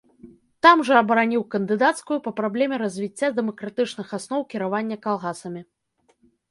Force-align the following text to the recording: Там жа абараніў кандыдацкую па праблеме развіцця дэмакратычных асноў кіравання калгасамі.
Там 0.65 0.79
жа 0.87 0.95
абараніў 1.01 1.43
кандыдацкую 1.55 2.17
па 2.29 2.35
праблеме 2.39 2.75
развіцця 2.85 3.27
дэмакратычных 3.41 4.07
асноў 4.19 4.41
кіравання 4.57 4.95
калгасамі. 5.07 5.61